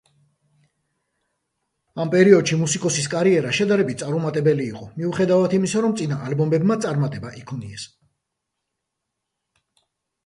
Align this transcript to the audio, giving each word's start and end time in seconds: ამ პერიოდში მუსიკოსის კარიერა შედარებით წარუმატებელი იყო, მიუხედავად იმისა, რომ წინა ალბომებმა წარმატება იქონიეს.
ამ 2.03 2.11
პერიოდში 2.15 2.57
მუსიკოსის 2.61 3.05
კარიერა 3.15 3.51
შედარებით 3.59 4.01
წარუმატებელი 4.05 4.65
იყო, 4.71 4.87
მიუხედავად 5.01 5.53
იმისა, 5.59 5.85
რომ 5.87 5.93
წინა 6.01 6.19
ალბომებმა 6.31 6.79
წარმატება 6.87 7.35
იქონიეს. 7.45 7.89